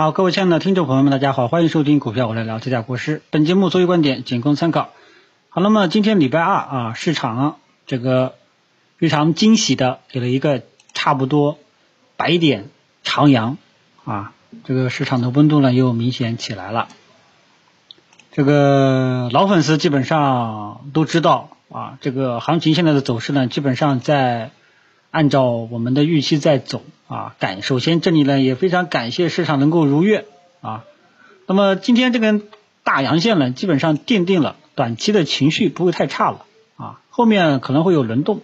[0.00, 3.20] 好，各位亲爱的听众朋友们，大家好，欢迎收听股票我来聊，这家国师。
[3.30, 4.90] 本节目所有观点仅供参考。
[5.48, 8.36] 好，那么今天礼拜二啊，市场这个
[8.98, 10.62] 非常惊喜的给了一个
[10.94, 11.58] 差不多
[12.16, 12.70] 百点
[13.02, 13.58] 长阳
[14.04, 16.86] 啊，这个市场的温度呢又明显起来了。
[18.30, 24.52] 这个老粉丝基本上都知道啊，这个行情现在的走势呢，基本上在
[25.10, 26.82] 按照我们的预期在走。
[27.08, 30.26] 啊，感首先这里呢也非常感谢市场能够如愿
[30.60, 30.84] 啊。
[31.46, 32.42] 那么今天这根
[32.84, 36.44] 大阳线呢，基本上奠定了短期的情绪不会太差了
[36.76, 37.00] 啊。
[37.08, 38.42] 后面可能会有轮动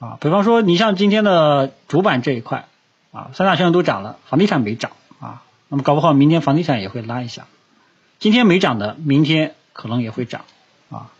[0.00, 2.66] 啊，比方说你像今天的主板这一块
[3.12, 4.90] 啊，三大项都涨了，房地产没涨
[5.20, 5.44] 啊。
[5.68, 7.46] 那么搞不好明天房地产也会拉一下。
[8.18, 10.44] 今天没涨的，明天可能也会涨
[10.90, 11.12] 啊。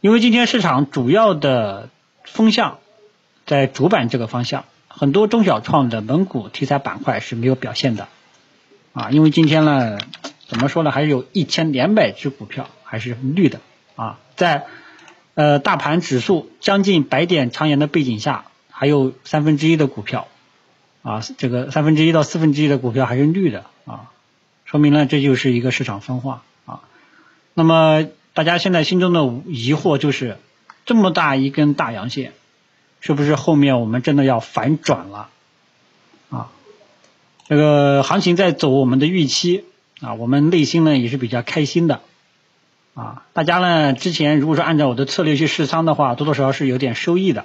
[0.00, 1.88] 因为今天市场主要的
[2.24, 2.78] 风向
[3.46, 4.64] 在主板这个方向。
[4.88, 8.08] 很多中小创的蒙股题材板块是没有表现的
[8.94, 9.98] 啊，因为今天呢，
[10.48, 13.60] 怎么说呢，还是有一千两百只股票还是绿的
[13.94, 14.64] 啊，在
[15.34, 20.28] 呃大盘指数将近百点长阳的背景下，还有三分之一的股票
[21.02, 24.10] 啊，这个三分之一到四分之一的股票还是绿的啊，
[24.64, 26.80] 说明了这就是一个市场分化啊。
[27.52, 30.38] 那么大家现在心中的疑惑就是，
[30.86, 32.32] 这么大一根大阳线。
[33.00, 35.28] 是不是后面我们真的要反转了
[36.30, 36.48] 啊？
[37.48, 39.64] 这个行情在走我们的预期
[40.00, 42.00] 啊，我们内心呢也是比较开心的
[42.94, 43.24] 啊。
[43.32, 47.44] 大家呢之前如果说按照我的策略去试仓的话，多多少少是有点收益的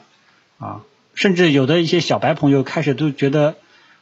[0.58, 0.82] 啊。
[1.14, 3.56] 甚至有的一些小白朋友开始都觉得，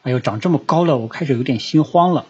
[0.04, 2.26] 哎呦涨这么高了，我开始有点心慌了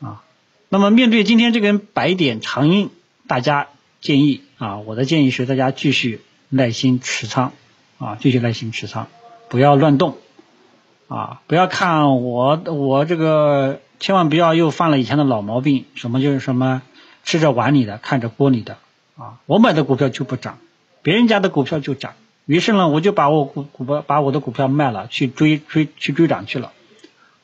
[0.00, 0.22] 啊。
[0.68, 2.90] 那么面对今天这根白点长阴，
[3.26, 3.66] 大家
[4.00, 7.52] 建议啊，我的建议是大家继续耐心持仓。
[8.00, 9.08] 啊，继续耐心持仓，
[9.50, 10.16] 不要乱动
[11.08, 11.42] 啊！
[11.46, 16.80] 不要看我，我这个千万不要又犯了以前的老毛病，什么就是什么
[17.24, 18.78] 吃着碗里的，看着锅里的
[19.18, 19.38] 啊！
[19.44, 20.56] 我买的股票就不涨，
[21.02, 22.14] 别人家的股票就涨，
[22.46, 26.72] 于是呢，我就把我股股票把我的股票卖了，去追追去追涨去了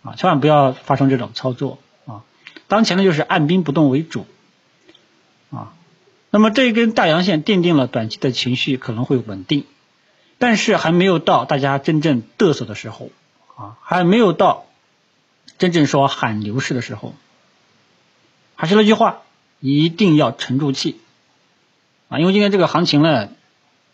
[0.02, 0.14] 啊！
[0.16, 1.76] 千万不要发生这种操作
[2.06, 2.24] 啊！
[2.66, 4.24] 当前呢，就是按兵不动为主
[5.50, 5.74] 啊。
[6.30, 9.66] 那么这一根大阳线奠定了短期的情绪可能会稳定。
[10.38, 13.10] 但是还没有到大家真正嘚瑟的时候
[13.56, 14.66] 啊，还没有到
[15.58, 17.14] 真正说喊牛市的时候。
[18.54, 19.22] 还是那句话，
[19.60, 20.98] 一定要沉住气
[22.08, 22.18] 啊！
[22.18, 23.28] 因为今天这个行情呢，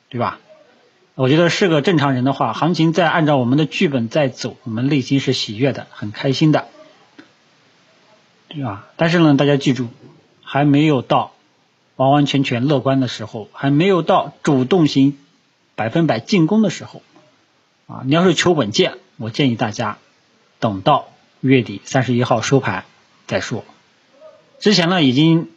[0.09, 0.39] 对吧？
[1.17, 6.69] 我觉得是个正常人的话，行情在按照我们的剧本在走，我们内心是喜悦的，很开心的，
[8.49, 8.87] 对吧？
[8.97, 9.89] 但是呢，大家记住，
[10.43, 11.33] 还没有到
[11.97, 15.19] 完完全全乐观的时候，还没有到主动型。
[15.75, 17.03] 百分百进攻的时候，
[17.87, 19.99] 啊，你要是求稳健，我建议大家
[20.61, 21.09] 等到
[21.41, 22.85] 月底三十一号收盘
[23.27, 23.65] 再说。
[24.59, 25.51] 之前呢，已经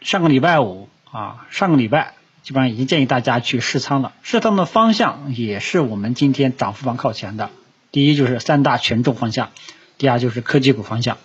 [0.00, 4.12] 上个礼拜五啊，上个礼拜基本上已经建议大家去试仓了。
[4.22, 7.50] 试仓的方向也是我们今天涨幅榜靠前的。
[7.92, 9.50] 第一就是三大权重方向，
[9.96, 11.16] 第二就是科技股方向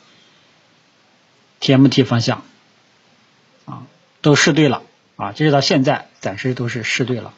[1.59, 2.43] ，TMT 方向，
[3.65, 3.83] 啊，
[4.21, 4.83] 都试对了
[5.17, 7.33] 啊，截止到现在暂时都是试对了。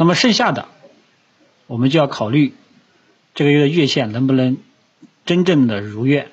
[0.00, 0.68] 那么剩下的，
[1.66, 2.54] 我们就要考虑
[3.34, 4.56] 这个月的月线能不能
[5.26, 6.30] 真正的如愿。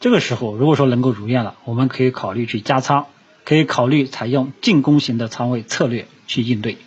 [0.00, 3.04] 这个时候，如果说能够如愿了，我们可以考虑去加仓，
[3.44, 6.78] 可以考虑采用进攻型的仓位策略去应对。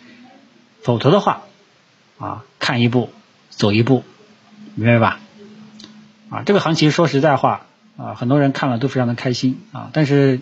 [0.82, 1.42] 否则的话，
[2.18, 3.10] 啊，看一步
[3.50, 4.02] 走一步，
[4.74, 5.20] 明白吧？
[6.30, 10.40] 啊，这个行情说实在话，啊，很多人看了都非常的开心啊，但是。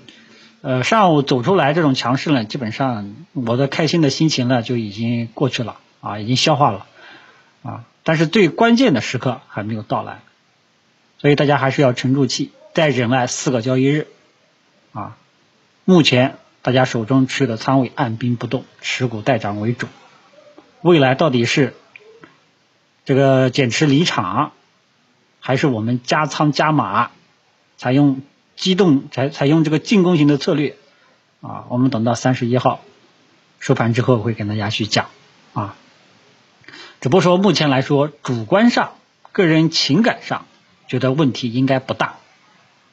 [0.62, 6.87] 呃，上午走出来这种强势呢，基本上我的开心的心情呢就已经过去了啊，已经消化了
[7.62, 7.87] 啊。
[8.03, 10.21] 但是最关键的时刻还没有到来，
[11.16, 14.06] 所以大家还是要沉住气，再忍耐四个交易日
[14.93, 15.16] 啊。
[15.87, 19.87] 目前大家手中持有的仓位按兵不动，持股待涨为主。
[20.82, 21.75] 未来到底是
[23.06, 24.53] 这个减持离场，
[25.41, 27.12] 还是我们加仓加码，
[27.78, 28.21] 采用？
[28.56, 30.76] 机动采采用这个进攻型的策略
[31.41, 32.82] 啊，我们等到三十一号
[33.58, 35.08] 收盘之后会跟大家去讲
[35.54, 35.76] 啊。
[37.00, 38.92] 只不过说目前来说，主观上、
[39.32, 40.47] 个人情感上
[40.86, 42.16] 觉得问题应该不大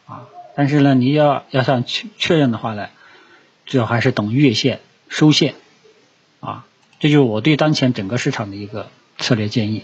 [0.06, 0.28] 啊。
[0.56, 2.88] 但是呢，你要要想确确认的话呢，
[3.66, 4.80] 最好还是等月线
[5.10, 5.56] 收线
[6.40, 6.66] 啊。
[7.00, 9.84] 这就是我对当前整个市场的一个策略建议。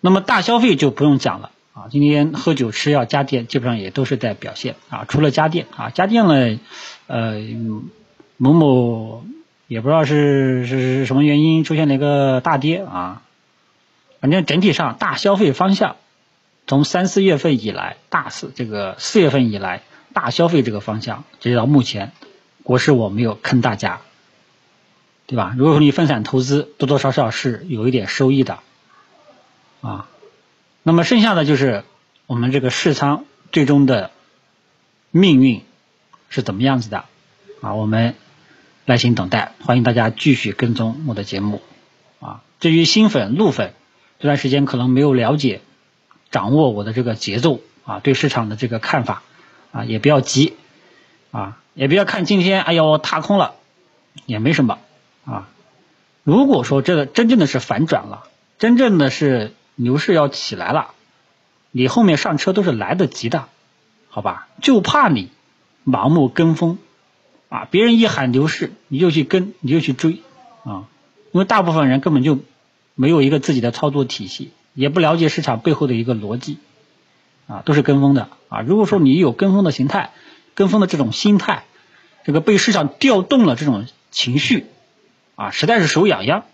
[0.00, 1.50] 那么大消费就不用讲了。
[1.90, 6.58] 今天喝酒吃药家电基本上也都是在表现啊，除了家电啊，家电呢，
[7.06, 7.40] 呃，
[8.36, 9.24] 某某
[9.66, 13.22] 也不知道是是什么原因出现了一个大跌啊，
[14.20, 15.96] 反正整体上大消费方向
[16.66, 19.82] 从三四月份以来，大四这个四月份以来，
[20.12, 22.12] 大消费这个方向，直到目前，
[22.62, 24.00] 国师我没有坑大家，
[25.26, 25.54] 对吧？
[25.58, 28.60] 如果说你分散投资，多多少少是有一点收益的，
[29.82, 30.08] 啊，
[30.86, 31.82] 那么剩下的就是
[32.26, 34.10] 我们这个市仓最终的
[35.10, 35.62] 命运
[36.28, 37.06] 是怎么样子的
[37.62, 37.72] 啊？
[37.72, 38.14] 我们
[38.84, 41.62] 耐心等待，欢迎大家继续跟踪我的节目
[42.20, 42.42] 啊。
[42.60, 43.72] 至于新粉、路粉，
[44.18, 45.62] 这段时间可能没有了解。
[46.30, 49.22] 掌握我的这个节奏啊，对市场的这个看法
[49.72, 50.54] 啊，也不要急
[51.30, 53.54] 啊，也不要看今天哎呦踏空了，
[54.26, 54.80] 也没什么
[55.24, 55.48] 啊。
[56.24, 58.24] 如果说这个真正的是反转了，
[58.58, 60.92] 真正的是牛市要起来了，
[61.70, 63.48] 你后面上车都是来得及的，
[64.08, 64.48] 好吧？
[64.60, 65.30] 就怕你
[65.84, 66.78] 盲目跟风
[67.48, 70.22] 啊，别人一喊牛市你就去跟，你就去追
[70.64, 70.88] 啊，
[71.32, 72.38] 因为大部分人根本就
[72.94, 74.50] 没有一个自己的操作体系。
[74.76, 76.58] 也不了解市场背后的一个逻辑，
[77.46, 78.60] 啊，都是跟风的啊。
[78.60, 80.10] 如果说你有跟风的形态、
[80.54, 81.62] 跟风的这种心态，
[82.24, 84.66] 这个被市场调动了这种情绪，
[85.36, 86.44] 啊，实在是手痒痒，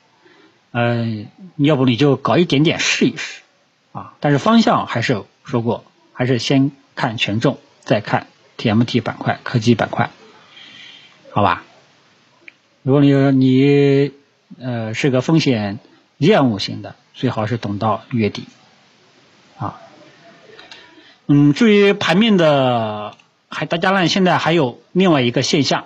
[0.72, 3.42] 嗯，要不你就搞一点点试一试，
[3.92, 8.26] 啊，但是方向还是说过，还是先看权重，再看
[8.56, 10.10] TMT 板块、科技板块，
[11.32, 11.64] 好吧？
[12.82, 14.12] 如果你你
[14.58, 15.78] 呃是个风险
[16.18, 16.94] 厌恶型的。
[17.12, 18.46] 最好是等到月底，
[19.58, 19.78] 啊，
[21.26, 23.14] 嗯，至于盘面的，
[23.50, 25.84] 还大家呢，现在还有另外一个现象，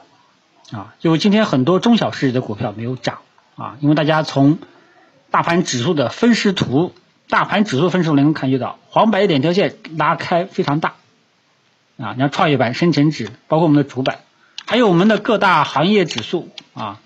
[0.70, 3.22] 啊，就今天很多中小市值的股票没有涨，
[3.56, 4.58] 啊，因为大家从
[5.34, 6.94] 大盘指数的分时图，
[7.28, 10.94] 大盘指数分时图能够看觉到，黄白两条线拉开非常大，
[11.98, 14.20] 啊，你看创业板、深成指，包括我们的主板，
[14.64, 17.00] 还有我们的各大行业指数，啊，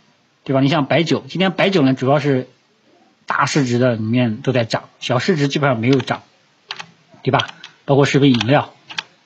[0.45, 0.61] 对吧？
[0.61, 2.49] 你像白酒，今天白酒呢，主要是。
[3.31, 6.23] 大市值的里面都在涨，小市值基本上没有涨，
[7.23, 7.47] 对吧？
[7.85, 8.73] 包括食品饮料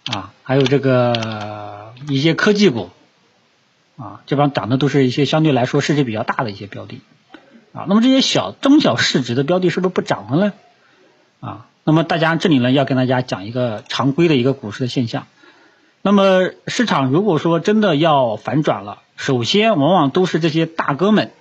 [0.07, 2.91] 啊，还有这个一些科技股
[3.97, 7.01] 啊，这帮涨的都是一些相对来说市值比较大的一些标的
[7.73, 7.87] 啊。
[7.89, 10.53] 那么这些小中小市值的标的是不是不涨了呢？
[11.41, 15.27] 啊，那么大家这里呢要跟大家讲一个常规的一个股市的现象。
[16.03, 21.33] 那么市场如果说真的要反转了，首先往往都是这些大哥们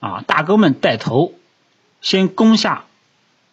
[0.00, 1.34] 啊，大哥们带头。
[2.00, 2.82] 先攻下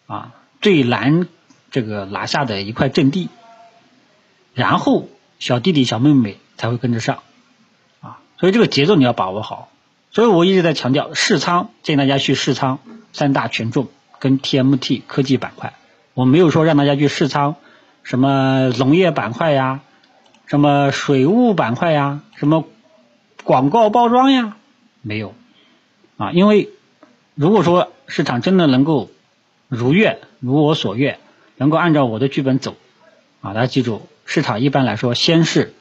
[0.08, 1.28] 啊最难
[1.70, 3.28] 这个拿下的一块阵地，
[4.54, 7.22] 然后小弟弟小妹妹才会跟着上
[8.00, 9.68] 啊，所以这个节奏你要把握好。
[10.10, 12.78] 所以我一直在强调试仓，建议大家去试仓
[13.12, 15.74] 三大权重跟 TMT 科技板块。
[16.14, 17.56] 我没有说让大家去试仓
[18.02, 19.80] 什么农业板块呀，
[20.46, 22.64] 什么水务板块呀，什么
[23.44, 24.56] 广告包装呀，
[25.02, 25.34] 没有
[26.16, 26.68] 啊，因为
[27.34, 27.92] 如果说。
[28.12, 29.08] 市场真的能够
[29.68, 31.20] 如愿，如我所愿，
[31.58, 32.74] 能够按照我的剧本走
[33.40, 33.54] 啊！
[33.54, 35.72] 大家记住，市场一般来说先是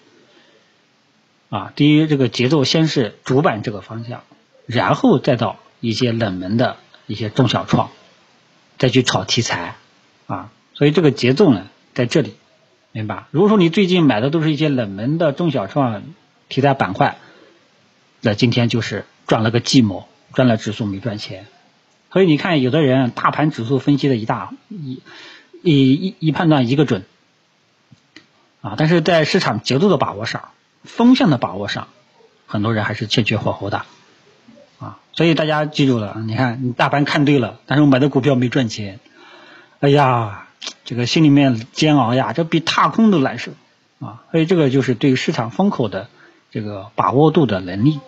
[1.50, 4.24] 啊，第一这个节奏先是主板这个方向，
[4.66, 7.90] 然后再到一些冷门的一些中小创，
[8.78, 9.76] 再去炒题材
[10.28, 10.52] 啊。
[10.76, 12.36] 所以这个节奏呢在这里，
[12.92, 13.26] 明白？
[13.32, 16.04] 如果说你最近买的都是一些冷门的中小创
[16.50, 17.18] 题材板块，
[18.22, 20.04] 那今天就是赚了个寂寞，
[20.34, 21.48] 赚了指数没赚钱。
[22.12, 25.02] 所以你看，有的人大盘指数分析的一大一
[25.64, 27.06] 一一一判断一个准
[28.62, 30.50] 啊，但是在市场节奏的把握上、
[30.84, 31.88] 风向的把握上，
[32.48, 33.84] 很多人还是欠缺火候的
[34.80, 35.00] 啊。
[35.14, 39.00] 所以大家记住了，你看你大盘看对了，但是我买的股票没赚钱，
[39.80, 40.48] 哎呀，
[40.86, 43.52] 这个心里面煎熬呀，这比踏空都难受
[44.00, 44.24] 啊。
[44.32, 46.08] 所以这个就是对市场风口的
[46.52, 48.00] 这个把握度的能力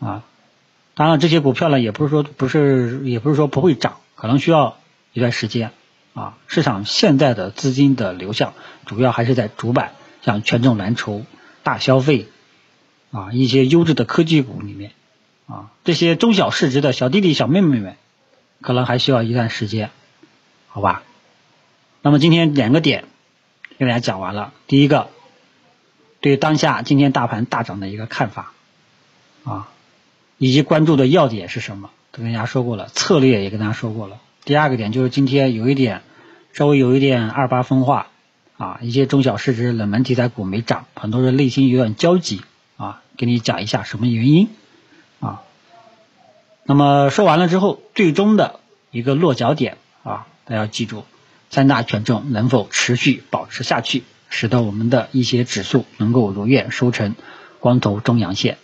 [0.00, 0.22] 啊。
[0.94, 4.76] 当然，这些股票呢，也不是说不是，也不是说不会涨，可能需要
[5.12, 5.70] 一段时间
[6.12, 6.36] 啊。
[6.48, 8.52] 市场现在的资金的流向，
[8.84, 11.22] 主要还是在主板，像权重蓝筹、
[11.68, 12.28] 大消费
[13.10, 14.92] 啊，一些优质的科技股里面
[15.46, 17.96] 啊，这些中小市值的小弟弟小妹妹们，
[18.62, 19.90] 可能还需要一段时间，
[20.68, 21.02] 好吧？
[22.00, 23.04] 那么今天两个点
[23.76, 25.10] 跟大家讲完了，第一个，
[26.20, 28.54] 对当下今天大盘大涨的一个看法
[29.44, 29.68] 啊。
[30.38, 31.90] 以及关注的要点是什么？
[32.12, 34.20] 都跟大家说过了，策略也跟大家说过了。
[34.46, 36.00] 第二个点就是今天有一点
[36.54, 38.06] 稍微有一点二八分化
[38.58, 42.42] 啊，一些中小市值冷门题材股没涨，很多人内心有点焦急
[42.76, 44.50] 啊，给你讲一下什么原因
[45.20, 45.42] 啊。
[46.64, 48.58] 那么说完了之后，最终的
[48.90, 51.04] 一个落脚点啊，大家记住，
[51.50, 57.14] 三大权重能否持续保持下去，使得我们的一些指数能够如愿收成
[57.60, 58.58] 光头中阳线，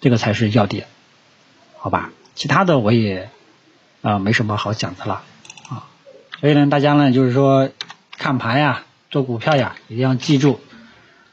[0.00, 0.86] 这个才是要点。
[1.78, 3.30] 好吧，其他的我也
[4.02, 5.22] 啊没什么好讲的了
[5.68, 5.86] 啊，
[6.40, 7.70] 所以呢，大家呢就是说
[8.18, 10.60] 看盘呀，做股票呀，一定要记住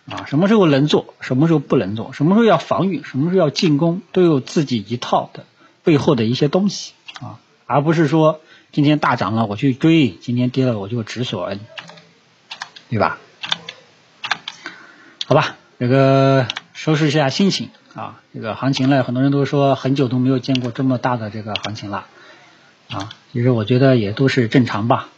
[0.09, 5.45] 啊，什么时候能做，什么时候不能做，什么时候要防御，什么时候要进攻，都有自己一套的
[5.83, 8.41] 背后的一些东西啊，而不是说
[8.71, 11.59] 今天大涨了我去追，今天跌了我就止损，
[12.89, 13.19] 对吧？
[15.27, 22.05] 好吧，这个收拾一下心情啊，这个行情呢，很多人都说很久都没有见过这么大的这个行情了
[22.89, 25.09] 啊，其实我觉得也都是正常吧，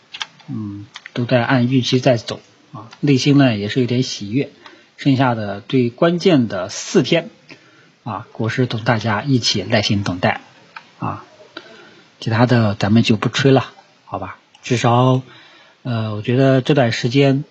[0.48, 2.40] 嗯，都在按预期在走
[2.72, 4.50] 啊，内心呢也是有点喜悦，
[4.98, 7.30] 剩下的最关键的四天
[8.04, 10.42] 啊，国师等大家一起耐心等待
[11.00, 11.26] 啊，
[12.20, 13.66] 其他的咱们就不吹了，
[14.06, 14.38] 好吧？
[14.62, 15.22] 至少
[15.84, 17.44] 呃，我觉得这段时间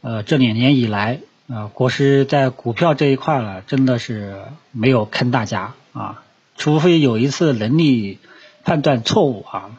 [0.00, 1.20] 呃这两年以来。
[1.50, 6.22] 啊，国师在股票这一块了，真的是没有坑大家啊，
[6.58, 8.18] 除非有一次能力
[8.64, 9.70] 判断错误啊，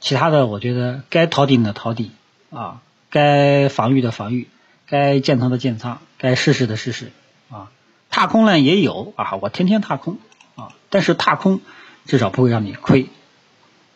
[0.00, 2.10] 其他的我觉得该逃顶的逃顶
[2.50, 2.82] 啊，
[3.14, 4.48] 该防御的防御，
[4.88, 7.12] 该建仓的建仓，该试试的试试
[7.48, 7.70] 啊，
[8.10, 10.18] 踏空呢也有啊，我天天踏空
[10.56, 11.60] 啊，但是踏空
[12.06, 13.06] 至少不会让你亏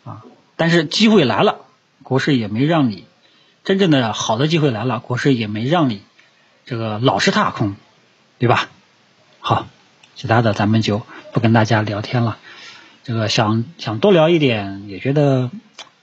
[0.04, 0.22] 啊，
[0.54, 1.62] 但是机会来了，
[2.04, 3.06] 国师也没让你
[3.64, 6.00] 真正的好的机会来了，国师也没让你。
[6.64, 7.74] 这个老是踏空，
[8.38, 8.68] 对吧？
[9.40, 9.66] 好，
[10.14, 12.38] 其他的咱们就不跟大家聊天了。
[13.02, 15.50] 这个想想多聊一点，也觉得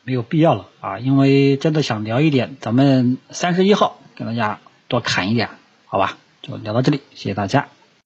[0.05, 0.99] 没有必要了啊。
[0.99, 5.49] 因为真的想聊一点，咱们三十一号跟大家多侃一点，
[5.85, 6.17] 好吧？
[6.41, 7.67] 就聊到这里，谢谢大家。